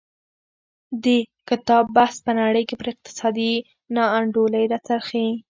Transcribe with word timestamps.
د 1.03 1.05
کتاب 1.49 1.85
بحث 1.97 2.15
په 2.25 2.31
نړۍ 2.41 2.63
کې 2.69 2.75
پر 2.79 2.87
اقتصادي 2.93 3.53
نا 3.95 4.03
انډولۍ 4.17 4.63
راڅرخي. 4.71 5.27